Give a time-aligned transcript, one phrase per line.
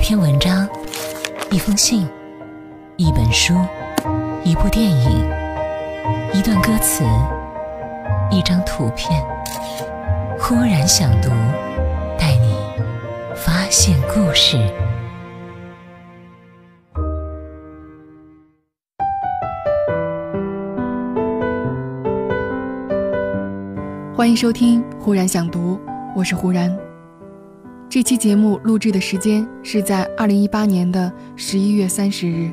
[0.00, 0.66] 一篇文章，
[1.50, 2.08] 一封信，
[2.96, 3.54] 一本书，
[4.42, 5.30] 一部电影，
[6.32, 7.04] 一段歌词，
[8.30, 9.22] 一张图片。
[10.38, 11.28] 忽然想读，
[12.18, 12.56] 带你
[13.34, 14.56] 发现故事。
[24.16, 25.76] 欢迎收听《忽然想读》，
[26.16, 26.89] 我是忽然。
[27.90, 32.48] 这期节目录制的时间是在二零一八年的十一月三十日。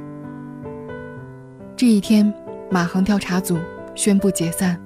[1.75, 2.34] 这一天，
[2.71, 3.55] 马航调查组
[3.93, 4.81] 宣布解散，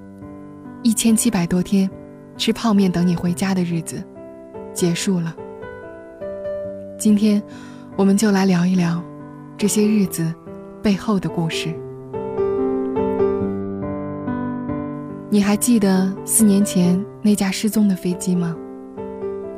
[0.84, 1.90] 一千七百多天
[2.36, 4.04] 吃泡面等你回家的日子
[4.74, 5.34] 结束了。
[7.00, 7.42] 今天，
[7.96, 9.02] 我们就来聊一聊
[9.58, 10.36] 这些日子
[10.84, 11.74] 背后的故事。
[15.30, 18.54] 你还记得四年前那架失踪的飞机吗？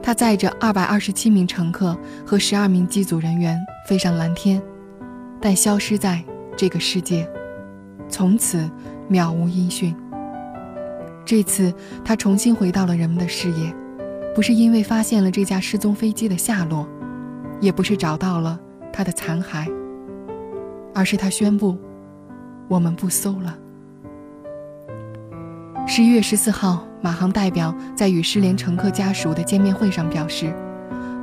[0.05, 3.57] 他载着二百二十七名乘客和十二名机组人员
[3.87, 4.61] 飞上蓝天，
[5.39, 6.21] 但消失在
[6.57, 7.25] 这个世界，
[8.09, 8.69] 从此
[9.09, 9.95] 渺无音讯。
[11.23, 11.73] 这次，
[12.03, 13.73] 他重新回到了人们的视野，
[14.35, 16.85] 不是因为发现了这架失踪飞机的下落，
[17.61, 18.59] 也不是找到了
[18.91, 19.71] 它的残骸，
[20.93, 21.77] 而是他宣布：
[22.67, 23.57] 我们不搜了。
[25.87, 26.85] 十一月十四号。
[27.03, 30.53] 马航代表在与失联乘客家属的见面会上表示，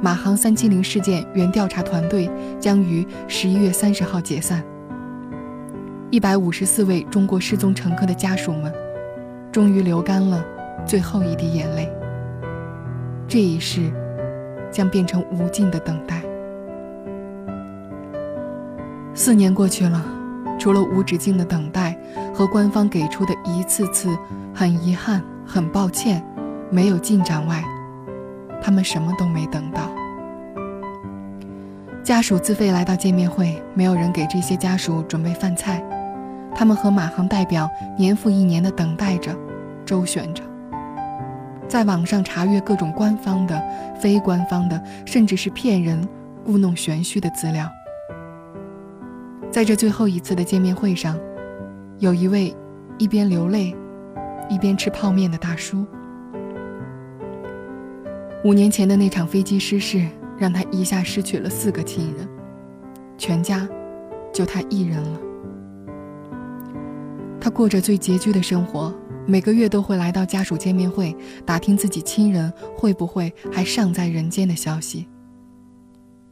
[0.03, 4.63] 马航三七零事件原调查团队将于十一月三十号解散。
[6.11, 8.71] 一百五十四位中国失踪乘客的家属们，
[9.51, 10.45] 终于流干了
[10.85, 11.91] 最后一滴眼泪。
[13.27, 13.91] 这一世，
[14.71, 16.21] 将变成无尽的等待。
[19.15, 20.05] 四年过去了，
[20.59, 21.99] 除了无止境的等待
[22.35, 24.15] 和官方给出的一次次
[24.55, 25.25] 很遗憾。
[25.53, 26.25] 很抱歉，
[26.71, 27.61] 没有进展外，
[28.63, 29.91] 他们什么都没等到。
[32.05, 35.83] 家属自费来到见面会，没有人给这些家属准备饭菜，
[36.55, 39.37] 他们和马航代表年复一年的等待着，
[39.85, 40.45] 周旋着，
[41.67, 43.61] 在网上查阅各种官方的、
[43.99, 46.09] 非官方的，甚至是骗人、
[46.47, 47.69] 故弄玄虚的资料。
[49.51, 51.19] 在这最后一次的见面会上，
[51.99, 52.57] 有一位
[52.99, 53.77] 一边流泪。
[54.51, 55.87] 一边吃泡面的大叔。
[58.45, 60.07] 五年前的那场飞机失事，
[60.37, 62.29] 让他一下失去了四个亲人，
[63.17, 63.69] 全家
[64.33, 65.21] 就他一人了。
[67.41, 68.93] 他过着最拮据的生活，
[69.27, 75.07] 每个月都会来到家属见面会，打听自己亲人会不会还尚在人间的消息。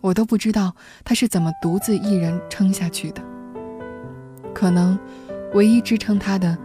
[0.01, 0.75] 我都不知道
[1.05, 3.23] 他是怎么独自一人撑下去的。
[4.55, 4.99] 可能，
[5.55, 6.59] 唯一支撑他的。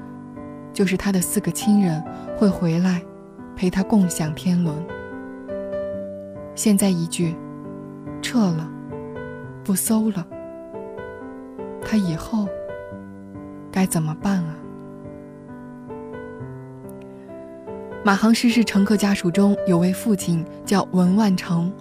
[0.73, 2.03] 就是他的四个亲人
[2.38, 3.01] 会回来，
[3.56, 4.75] 陪他共享天伦。
[6.56, 7.35] 现在一句，
[8.22, 8.69] 撤了，
[9.63, 10.28] 不搜了，
[11.81, 12.47] 他以后
[13.72, 14.56] 该怎么办啊？
[18.03, 21.72] 马航失事乘客家属中有位父亲叫文万成，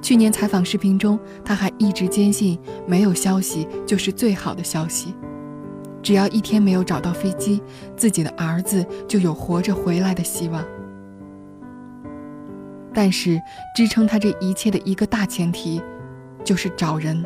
[0.00, 5.14] 去年采访视频中，他还一直坚信没有消息就是最好的消息。
[6.04, 7.62] 只要一天没有找到飞机，
[7.96, 10.62] 自己的儿子就有活着回来的希望。
[12.92, 13.40] 但是
[13.74, 15.82] 支撑他这一切的一个大前提，
[16.44, 17.24] 就是找人。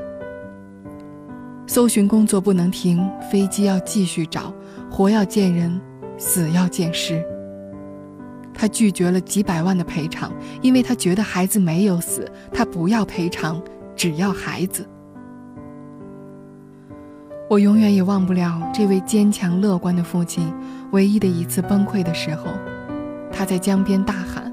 [1.66, 4.54] 搜寻工作不能停，飞机要继续找，
[4.88, 5.78] 活要见人，
[6.16, 7.22] 死要见尸。
[8.54, 13.60] 他拒绝了几百万的赔偿，因为他觉得孩子没有死，他不要赔偿，
[13.96, 14.88] 只要孩子。
[17.48, 20.52] 我永远也忘不了这位坚强乐观的父亲
[20.92, 22.50] 唯一的一次崩溃的时候，
[23.32, 24.52] 他在江边大喊：“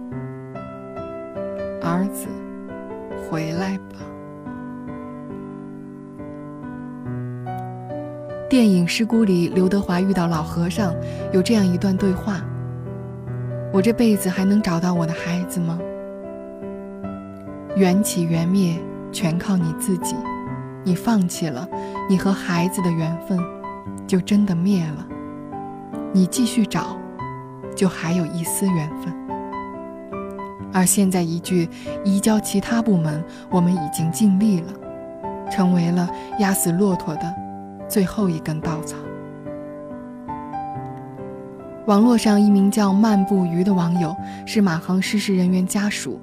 [1.84, 2.28] 儿子，
[3.30, 3.96] 回来吧！”
[8.50, 10.96] 电影《失孤》里，刘德华遇到老和尚，
[11.34, 12.40] 有这样一段对话
[13.74, 15.78] ：“我这辈子还能找到我的孩子吗？
[17.76, 18.80] 缘起缘灭，
[19.12, 20.16] 全靠你自己。”
[20.85, 21.67] 你放弃了，
[22.08, 23.37] 你和孩子的缘分
[24.05, 25.05] 就真的灭了。
[26.14, 26.96] 你继续找，
[27.76, 29.14] 就还有一丝缘分。
[30.72, 31.67] 而现在一句
[32.03, 34.73] 移交其他部门，我们已经尽力了，
[35.49, 36.08] 成为了
[36.40, 37.35] 压死骆驼的
[37.88, 38.96] 最后一根稻草。
[41.88, 44.16] 网络上一名叫漫步鱼的网友
[44.46, 46.22] 是马航失事人员家属。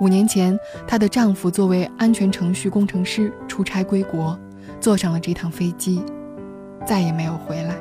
[0.00, 4.38] 五年前，她的丈夫作为安全程序工程师出差归国，
[4.80, 6.02] 坐上了这趟飞机，
[6.84, 7.74] 再也没有回来。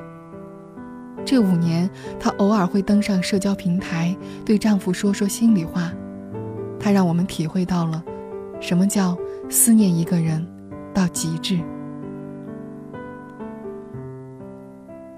[1.26, 1.90] 这五年，
[2.20, 4.16] 她偶尔会登上社交平台，
[4.46, 5.92] 对丈夫说说心里话。
[6.80, 8.04] 她让我们体会到了
[8.60, 9.18] 什么叫
[9.50, 10.46] 思念一个人
[10.94, 11.60] 到极致。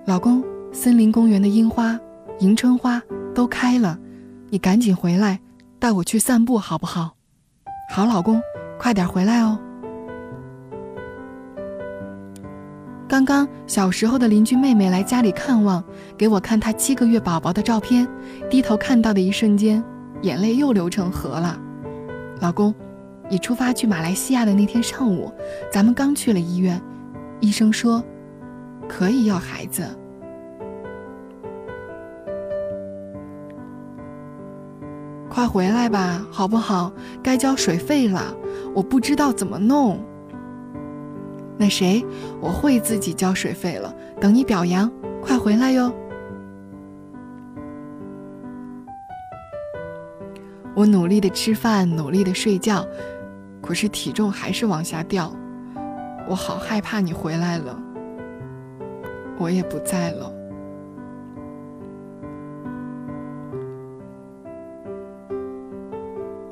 [0.05, 1.99] 老公，森林公园的樱花、
[2.39, 3.01] 迎春花
[3.33, 3.97] 都开了，
[4.51, 5.39] 你赶紧回来，
[5.85, 7.15] 带我去散步好不好？
[7.91, 8.41] 好，老公，
[8.79, 9.59] 快点回来哦。
[13.07, 15.83] 刚刚小时候的邻居妹妹来家里看望，
[16.17, 18.07] 给我看她七个月宝宝的照片，
[18.49, 19.83] 低头看到的一瞬间，
[20.23, 21.55] 眼泪又流成河了。
[22.41, 22.73] 老公，
[23.29, 25.31] 你出发去马来西亚的那天上午，
[25.71, 26.81] 咱们刚去了医院，
[27.41, 28.03] 医生说
[28.89, 29.87] 可以要孩子。
[35.35, 36.89] 快回来吧，好不好？
[37.21, 38.33] 该交水费了，
[38.73, 39.99] 我不知道怎么弄。
[41.57, 42.05] 那谁，
[42.39, 43.93] 我会自己交水费了。
[44.21, 44.89] 等你表扬，
[45.21, 45.93] 快回来哟。
[50.73, 52.87] 我努力的吃饭，努力的睡觉，
[53.61, 55.35] 可是体重还是往下掉。
[56.29, 57.77] 我好害怕你回来了，
[59.37, 60.31] 我也不在了。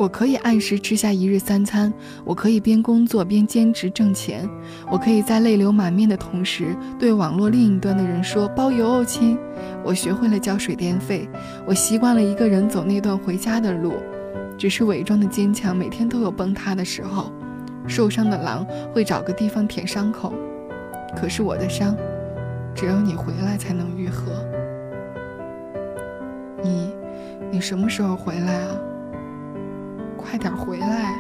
[0.04, 1.94] 我可以按时吃下一日三餐，
[2.26, 4.46] 我可以边工作边兼职挣钱，
[4.92, 9.38] 我可以在泪流满面的同时对网络另一端的人说包邮哦，亲。
[9.82, 11.30] 我学会了交水电费，
[11.66, 13.94] 我习惯了一个人走那段回家的路，
[14.58, 17.32] 只是伪装的坚强，每天都有崩塌的时候。
[17.88, 20.34] 受伤的狼会找个地方舔伤口，
[21.16, 21.96] 可是我的伤，
[22.76, 24.34] 只有你回来才能愈合。
[26.62, 26.92] 你，
[27.50, 28.76] 你什么时候回来啊？
[30.24, 31.14] 快点回来！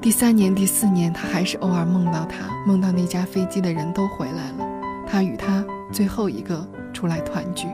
[0.00, 4.66] 第三年、第四年，他还是偶尔梦到他，梦到那架飞机的人都回来了，
[5.06, 7.68] 他与他最后一个出来团聚。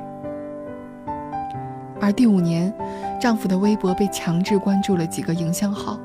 [2.00, 2.72] 而第五年，
[3.20, 5.98] 丈夫的微博被强制关注了几个营销号，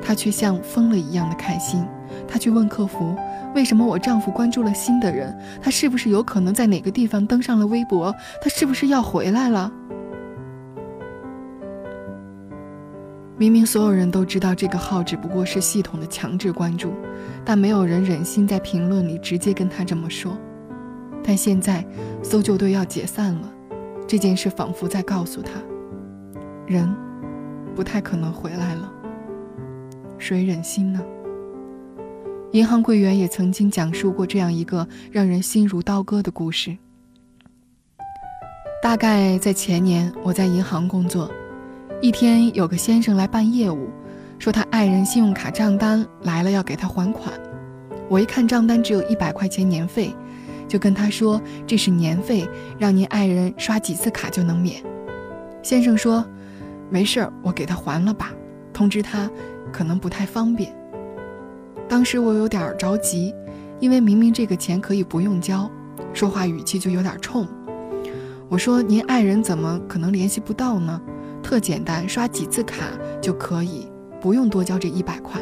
[0.00, 1.84] 她却像疯了一样的开心。
[2.28, 3.14] 她去问客服
[3.54, 5.36] ：“为什么我丈夫关注了新的人？
[5.60, 8.14] 他是不是有可能在哪个地方登上了微博？
[8.40, 9.70] 他是不是要回来了？”
[13.38, 16.94] 明明所有人都知道这个号只不过是系统的强制关注，
[17.44, 20.34] 但没有人忍心在评论里直接跟他这么说。
[21.22, 21.84] 但现在
[22.22, 23.52] 搜救队要解散了，
[24.06, 25.52] 这件事仿佛在告诉他，
[26.66, 26.90] 人
[27.74, 28.90] 不太可能回来了。
[30.16, 31.04] 谁忍心呢？
[32.52, 36.74] 银行柜员也曾经讲述过这样一个让人心如刀割的故事。
[38.82, 41.30] 大概在前年，我在银行工作。
[42.02, 43.88] 一天，有个先生来办业务，
[44.38, 47.32] 说他爱人信用卡账单来了，要给他还款。
[48.06, 50.14] 我一看账单只有一百块钱年费，
[50.68, 52.46] 就跟他说这是年费，
[52.78, 54.82] 让您爱人刷几次卡就能免。
[55.62, 56.22] 先生说
[56.90, 58.30] 没事儿，我给他还了吧，
[58.74, 59.28] 通知他
[59.72, 60.76] 可能不太方便。
[61.88, 63.34] 当时我有点着急，
[63.80, 65.68] 因为明明这个钱可以不用交，
[66.12, 67.48] 说话语气就有点冲。
[68.50, 71.00] 我说您爱人怎么可能联系不到呢？
[71.46, 72.86] 特简单，刷几次卡
[73.22, 73.86] 就可以，
[74.20, 75.40] 不用多交这一百块。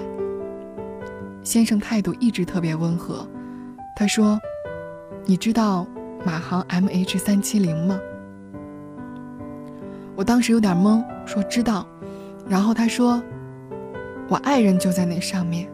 [1.43, 3.27] 先生态度一直特别温和，
[3.97, 4.39] 他说
[5.25, 5.87] ：“你知道
[6.23, 7.99] 马航 MH 三七零吗？”
[10.15, 11.87] 我当时有点懵，说知道。
[12.47, 13.23] 然后他说
[14.29, 15.67] ：“我爱人就在那上面。”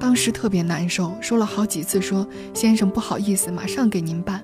[0.00, 4.42] 当时特别难受，说了好几次，说：“先生不好意思，马上给您办。”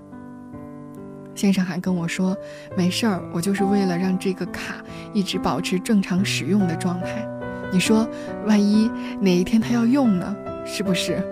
[1.35, 2.37] 先生还跟我说
[2.77, 4.77] ：“没事儿，我就是为了让这个卡
[5.13, 7.27] 一直保持正常使用的状态。
[7.73, 8.07] 你说，
[8.47, 10.37] 万一哪一天他要用呢？
[10.65, 11.23] 是不是？”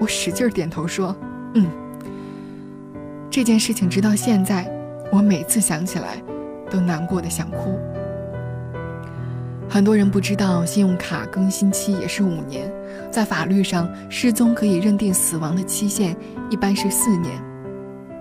[0.00, 1.16] 我使劲点头说
[1.54, 1.66] ：“嗯。”
[3.30, 4.68] 这件事情直到现在，
[5.12, 6.20] 我每次想起来，
[6.70, 7.78] 都难过的想哭。
[9.68, 12.72] 很多人不知道，信用卡更新期也是五年，
[13.10, 16.16] 在法律上，失踪可以认定死亡的期限
[16.50, 17.47] 一般是四年。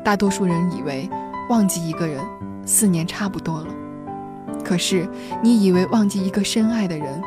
[0.08, 1.10] 大多数人以为
[1.50, 2.26] 忘记一个人
[2.66, 3.68] 四年差不多了，
[4.64, 5.06] 可是
[5.44, 7.22] 你以为忘记一个深爱的人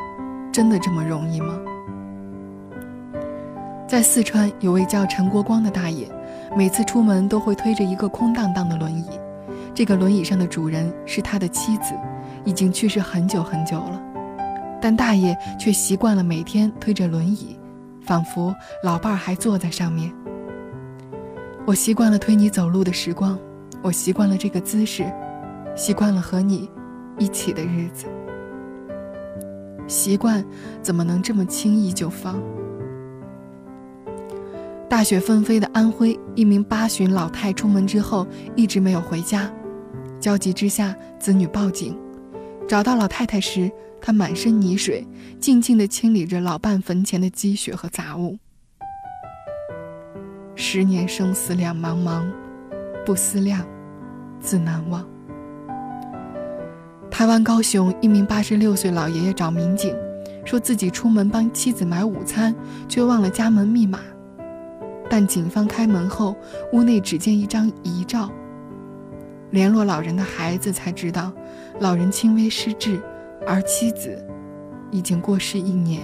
[0.50, 1.60] 真的这么容易吗？
[3.86, 6.08] 在四川有位叫陈国光的大爷，
[6.56, 9.10] 每次出门都会推着一个空荡荡的轮椅，
[9.74, 11.92] 这个轮椅上的主人是他的妻子，
[12.46, 14.00] 已经去世很久很久了，
[14.80, 17.58] 但大爷却习惯了每天推着轮椅，
[18.06, 20.10] 仿佛老伴儿还坐在上面。
[21.70, 23.38] 我习惯了推你走路的时光，
[23.80, 25.04] 我习惯了这个姿势，
[25.76, 26.68] 习惯了和你
[27.16, 28.06] 一起的日子。
[29.86, 30.44] 习惯
[30.82, 32.42] 怎么能这么轻易就放？
[34.88, 39.48] 大雪纷飞的安徽，一名八旬老太出门之后一直没有回家，
[40.18, 41.96] 焦急之下，子女报警。
[42.66, 45.06] 找到老太太时，她满身泥水，
[45.38, 48.38] 静静地清理着老伴坟前的积雪和杂物。
[50.62, 52.22] 十年生死两茫茫，
[53.06, 53.64] 不思量，
[54.40, 55.02] 自难忘。
[57.10, 59.96] 台湾高雄一名八十六岁老爷爷找民警，
[60.44, 62.54] 说自己出门帮妻子买午餐，
[62.86, 64.00] 却忘了家门密码。
[65.08, 66.36] 但警方开门后，
[66.74, 68.30] 屋内只见一张遗照。
[69.52, 71.32] 联络老人的孩子才知道，
[71.78, 73.00] 老人轻微失智，
[73.46, 74.22] 而妻子
[74.90, 76.02] 已经过世一年。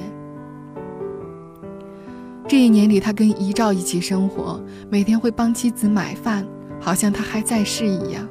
[2.48, 6.46] 这一年里，他跟遗照一起生活，每天会帮妻子买饭，
[6.80, 8.26] 好像他还在世一样。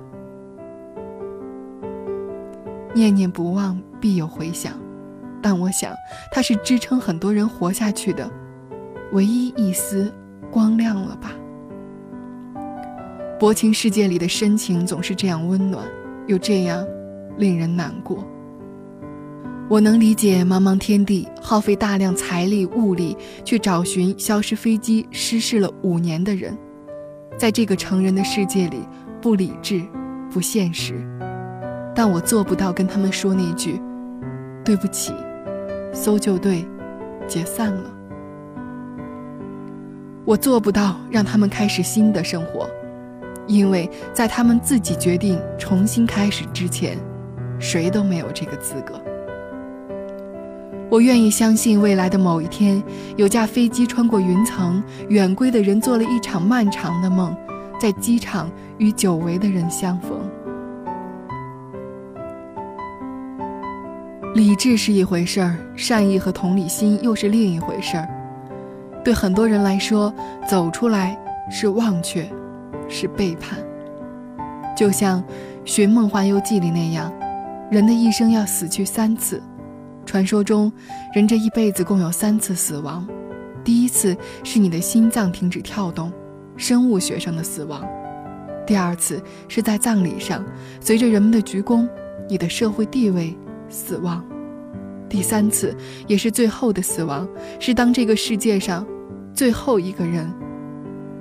[2.94, 4.72] 念念不忘，必有回响。
[5.42, 5.94] 但我想，
[6.32, 8.32] 他是支撑很多人活下去的
[9.12, 10.12] 唯一一丝
[10.50, 11.32] 光亮了吧。
[13.38, 15.86] 薄情世界里的深情总是这样温暖，
[16.26, 16.88] 又这样
[17.38, 18.26] 令人难过。
[19.68, 26.56] 我能理解茫茫天地耗费大量财力物力去找寻消失飞机失事了五年的人，
[27.36, 28.78] 在这个成人的世界里
[29.20, 29.82] 不理智、
[30.32, 30.94] 不现实。
[31.96, 33.82] 但我做不到跟他们说那句
[34.64, 35.12] “对不起，
[35.92, 36.64] 搜救队
[37.28, 37.92] 解散了”。
[40.26, 42.70] 我做不到让他们开始新的生活。
[43.48, 46.98] 因为在他们自己决定重新开始之前，
[47.60, 49.00] 谁都没有这个资格。
[50.90, 52.82] 我愿意相信，未来的某一天，
[53.18, 57.36] 有架飞机穿过云层，远归的人做了一场漫长的梦，
[57.80, 60.12] 在机场与久违的人相逢。
[64.34, 68.08] 理智是一回事儿，善意和同理心又是另一回事儿。
[69.04, 70.14] 对很多人来说，
[70.48, 71.18] 走出来
[71.50, 72.28] 是忘却。
[72.88, 73.58] 是背叛，
[74.78, 75.20] 就像
[75.66, 77.12] 《寻梦环游记》里那样，
[77.72, 79.42] 人的一生要死去三次。
[80.06, 80.72] 传说中，
[81.14, 83.06] 人这一辈子共有三次死亡：
[83.64, 86.12] 第一次是你的心脏停止跳动，
[86.56, 87.82] 生物学上的死亡；
[88.66, 90.46] 第二次是在葬礼上，
[90.80, 91.88] 随着人们的鞠躬，
[92.30, 93.36] 你的社会地位
[93.68, 94.22] 死亡；
[95.10, 95.76] 第三次，
[96.08, 97.28] 也是最后的死亡，
[97.60, 98.86] 是当这个世界上
[99.34, 100.32] 最后一个人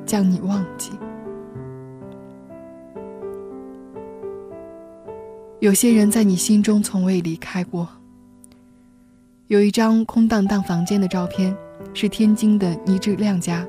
[0.07, 0.91] 将你忘记。
[5.61, 7.89] 有些人在你心中从未离开过。
[9.49, 11.55] 有一张空荡荡房间的照片，
[11.93, 13.63] 是天津的倪志亮家，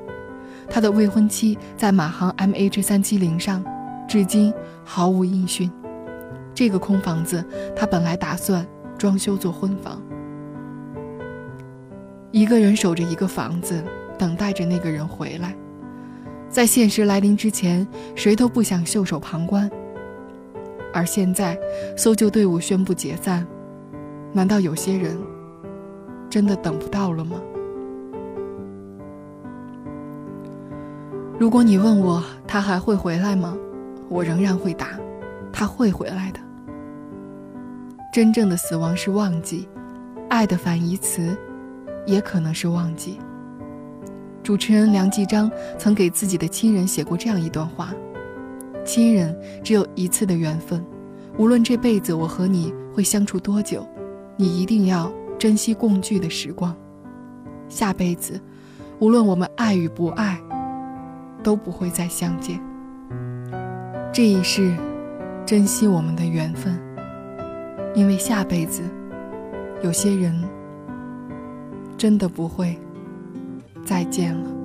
[0.70, 3.62] 他的未婚妻在马航 MH 三七零上，
[4.08, 4.50] 至今
[4.82, 5.70] 毫无音讯。
[6.54, 7.44] 这个空房子，
[7.76, 8.66] 他本来打算
[8.96, 10.00] 装修做婚房。
[12.30, 13.84] 一个人守着一个房子，
[14.18, 15.54] 等待着那个人回来，
[16.48, 19.70] 在现实来临之前，谁都不想袖手旁观。
[20.94, 21.58] 而现在，
[21.98, 23.46] 搜救队伍宣布解散，
[24.32, 25.14] 难道有些人
[26.28, 27.40] 真的等不到了吗？
[31.38, 33.56] 如果你问我他还会回来吗？
[34.08, 34.98] 我仍然会答，
[35.52, 36.40] 他会回来的。
[38.12, 39.68] 真正的死亡是忘记，
[40.30, 41.36] 爱的反义词
[42.06, 43.18] 也可能是忘记。
[44.42, 47.92] 主持人梁继章曾给自己的亲人写过这样一段话。
[48.84, 50.82] 亲人只有一次的缘分，
[51.36, 53.84] 无论这辈子我和你会相处多久，
[54.36, 56.74] 你一定要珍惜共聚的时光。
[57.68, 58.40] 下辈子，
[58.98, 60.40] 无论我们爱与不爱，
[61.42, 62.60] 都不会再相见。
[64.12, 64.74] 这一世，
[65.44, 66.78] 珍惜我们的缘分，
[67.94, 68.82] 因为下辈子，
[69.82, 70.34] 有些人
[71.98, 72.78] 真的不会
[73.84, 74.55] 再见了。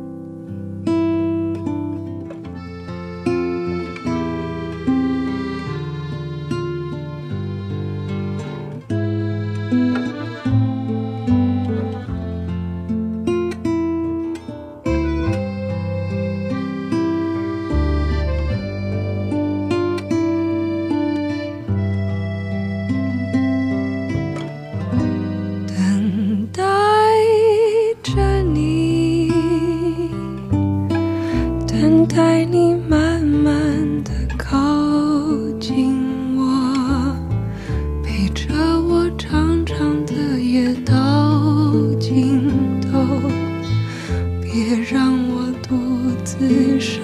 [46.40, 47.02] 自守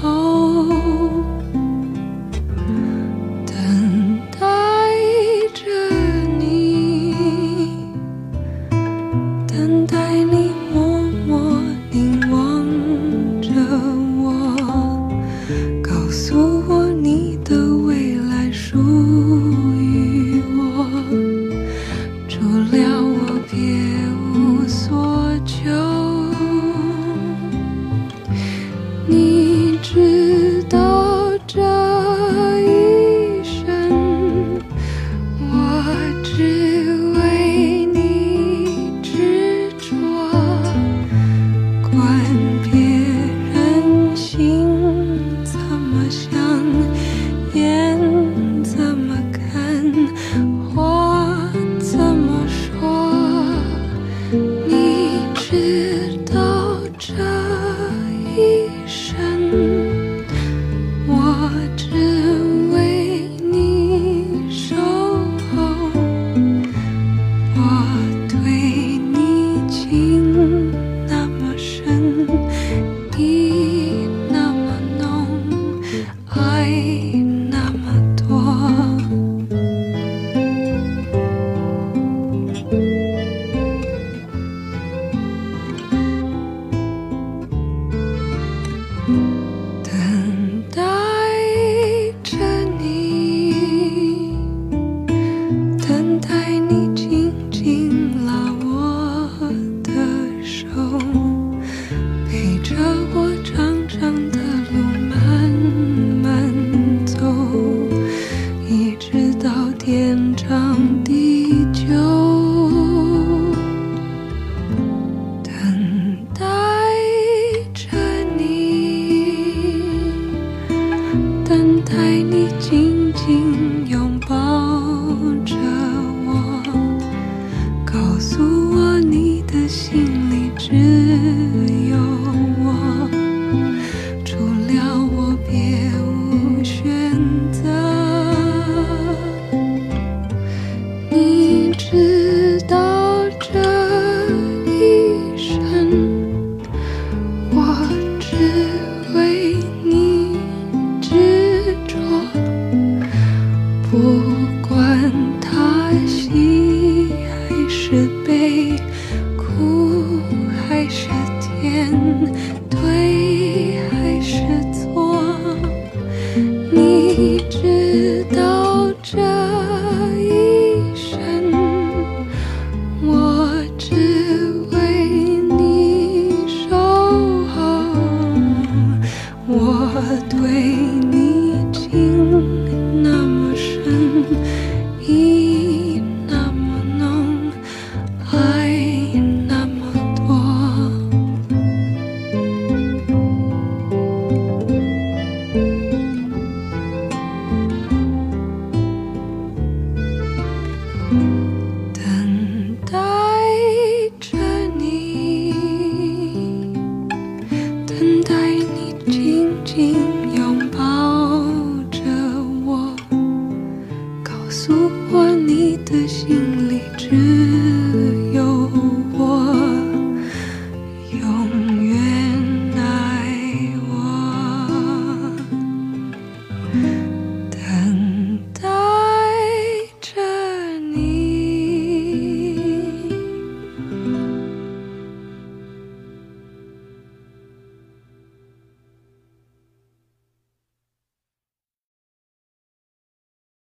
[0.00, 0.13] 候